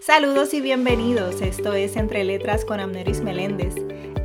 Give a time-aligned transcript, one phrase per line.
[0.00, 1.40] Saludos y bienvenidos.
[1.40, 3.74] Esto es Entre Letras con Amneris Meléndez.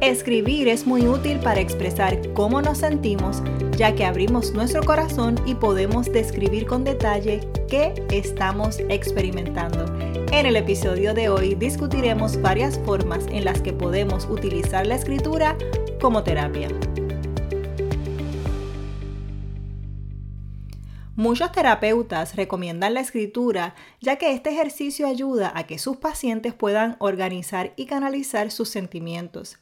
[0.02, 3.42] Escribir es muy útil para expresar cómo nos sentimos,
[3.78, 9.86] ya que abrimos nuestro corazón y podemos describir con detalle qué estamos experimentando.
[10.32, 15.58] En el episodio de hoy discutiremos varias formas en las que podemos utilizar la escritura
[16.00, 16.70] como terapia.
[21.20, 26.96] Muchos terapeutas recomiendan la escritura ya que este ejercicio ayuda a que sus pacientes puedan
[27.00, 29.58] organizar y canalizar sus sentimientos.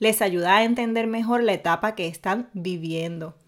[0.00, 3.38] Les ayuda a entender mejor la etapa que están viviendo.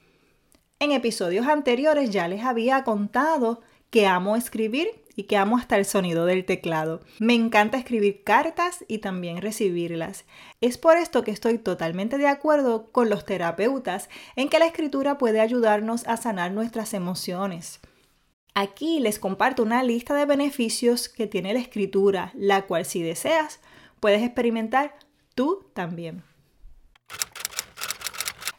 [0.79, 5.85] En episodios anteriores ya les había contado que amo escribir y que amo hasta el
[5.85, 7.01] sonido del teclado.
[7.19, 10.25] Me encanta escribir cartas y también recibirlas.
[10.61, 15.19] Es por esto que estoy totalmente de acuerdo con los terapeutas en que la escritura
[15.19, 17.81] puede ayudarnos a sanar nuestras emociones.
[18.55, 23.61] Aquí les comparto una lista de beneficios que tiene la escritura, la cual si deseas
[24.01, 24.97] puedes experimentar
[25.35, 26.23] tú también.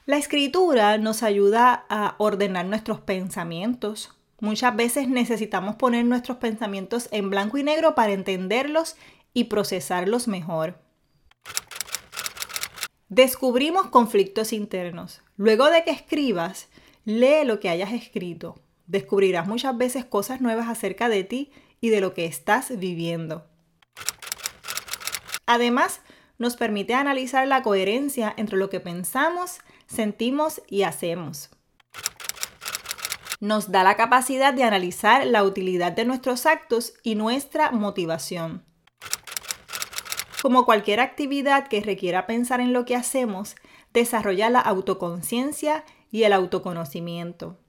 [0.05, 7.29] La escritura nos ayuda a ordenar nuestros pensamientos, Muchas veces necesitamos poner nuestros pensamientos en
[7.29, 8.95] blanco y negro para entenderlos
[9.35, 10.81] y procesarlos mejor.
[13.07, 15.21] Descubrimos conflictos internos.
[15.37, 16.69] Luego de que escribas,
[17.05, 18.59] lee lo que hayas escrito.
[18.87, 23.45] Descubrirás muchas veces cosas nuevas acerca de ti y de lo que estás viviendo.
[25.45, 26.01] Además,
[26.39, 31.51] nos permite analizar la coherencia entre lo que pensamos, sentimos y hacemos
[33.41, 38.63] nos da la capacidad de analizar la utilidad de nuestros actos y nuestra motivación.
[40.41, 43.55] Como cualquier actividad que requiera pensar en lo que hacemos,
[43.93, 47.59] desarrolla la autoconciencia y el autoconocimiento.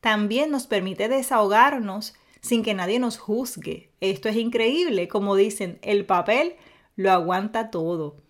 [0.00, 3.92] También nos permite desahogarnos sin que nadie nos juzgue.
[4.00, 6.56] Esto es increíble, como dicen, el papel
[6.96, 8.25] lo aguanta todo.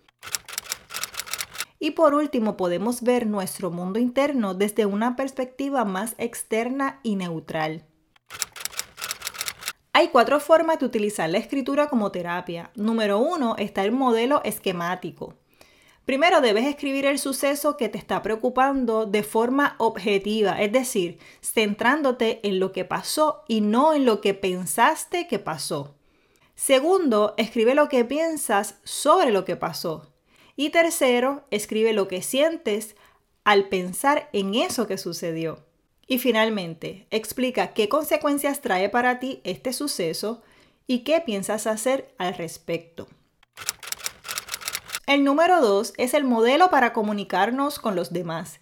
[1.79, 7.85] Y por último, podemos ver nuestro mundo interno desde una perspectiva más externa y neutral.
[9.93, 12.71] Hay cuatro formas de utilizar la escritura como terapia.
[12.75, 15.35] Número uno está el modelo esquemático.
[16.05, 22.47] Primero debes escribir el suceso que te está preocupando de forma objetiva, es decir, centrándote
[22.47, 25.95] en lo que pasó y no en lo que pensaste que pasó.
[26.55, 30.13] Segundo, escribe lo que piensas sobre lo que pasó.
[30.57, 32.95] Y tercero, escribe lo que sientes
[33.43, 35.63] al pensar en eso que sucedió.
[36.07, 40.41] Y finalmente, explica qué consecuencias trae para ti este suceso
[40.87, 43.07] y qué piensas hacer al respecto.
[45.05, 48.59] El número dos es el modelo para comunicarnos con los demás.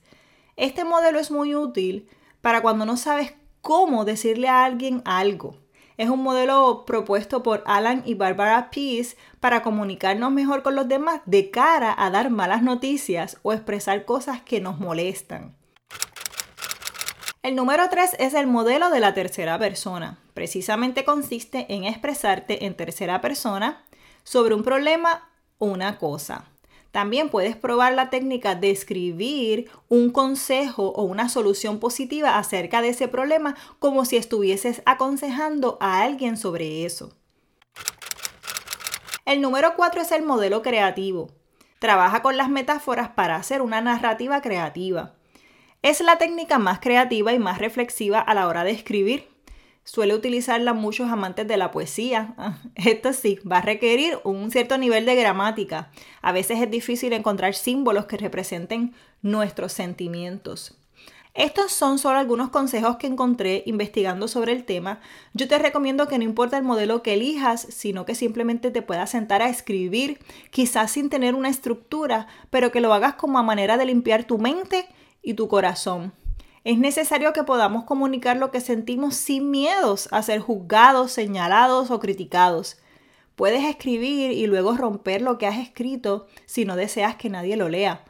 [0.58, 2.10] Este modelo es muy útil
[2.42, 5.65] para cuando no sabes cómo decirle a alguien algo.
[5.98, 11.22] Es un modelo propuesto por Alan y Barbara Pease para comunicarnos mejor con los demás
[11.26, 15.56] de cara a dar malas noticias o expresar cosas que nos molestan.
[17.44, 20.18] El número 3 es el modelo de la tercera persona.
[20.34, 23.86] Precisamente consiste en expresarte en tercera persona
[24.24, 25.30] sobre un problema
[25.60, 26.46] o una cosa.
[26.96, 32.88] También puedes probar la técnica de escribir un consejo o una solución positiva acerca de
[32.88, 37.14] ese problema como si estuvieses aconsejando a alguien sobre eso.
[39.26, 41.32] El número 4 es el modelo creativo.
[41.80, 45.16] Trabaja con las metáforas para hacer una narrativa creativa.
[45.82, 49.35] Es la técnica más creativa y más reflexiva a la hora de escribir
[49.86, 52.36] suele utilizarla muchos amantes de la poesía.
[52.76, 55.92] Esto sí, va a requerir un cierto nivel de gramática.
[56.22, 60.78] A veces es difícil encontrar símbolos que representen nuestros sentimientos.
[61.36, 65.02] Estos son solo algunos consejos que encontré investigando sobre el tema.
[65.34, 69.10] Yo te recomiendo que no importa el modelo que elijas, sino que simplemente te puedas
[69.10, 70.20] sentar a escribir,
[70.50, 74.38] quizás sin tener una estructura, pero que lo hagas como a manera de limpiar tu
[74.38, 74.88] mente
[75.22, 76.14] y tu corazón.
[76.66, 82.00] Es necesario que podamos comunicar lo que sentimos sin miedos a ser juzgados, señalados o
[82.00, 82.78] criticados.
[83.36, 87.70] Puedes escribir y luego romper lo que has escrito si no deseas que nadie lo
[87.70, 88.04] lea.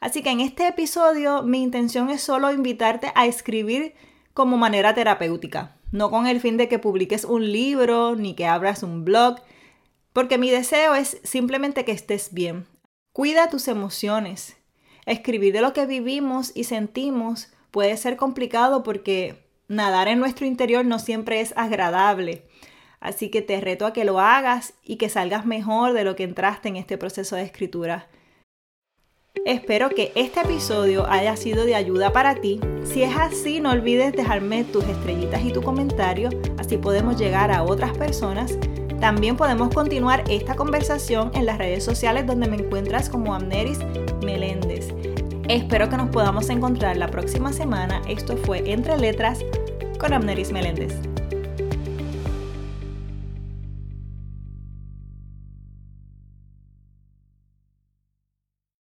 [0.00, 3.94] Así que en este episodio mi intención es solo invitarte a escribir
[4.34, 8.82] como manera terapéutica, no con el fin de que publiques un libro ni que abras
[8.82, 9.36] un blog,
[10.12, 12.66] porque mi deseo es simplemente que estés bien.
[13.12, 14.56] Cuida tus emociones.
[15.06, 20.84] Escribir de lo que vivimos y sentimos puede ser complicado porque nadar en nuestro interior
[20.84, 22.46] no siempre es agradable.
[23.00, 26.24] Así que te reto a que lo hagas y que salgas mejor de lo que
[26.24, 28.08] entraste en este proceso de escritura.
[29.46, 32.60] Espero que este episodio haya sido de ayuda para ti.
[32.84, 36.28] Si es así, no olvides dejarme tus estrellitas y tu comentario,
[36.58, 38.58] así podemos llegar a otras personas.
[39.00, 43.78] También podemos continuar esta conversación en las redes sociales donde me encuentras como Amneris
[44.22, 44.88] Meléndez.
[45.50, 48.00] Espero que nos podamos encontrar la próxima semana.
[48.08, 49.40] Esto fue Entre Letras
[49.98, 51.09] con Amneris Meléndez.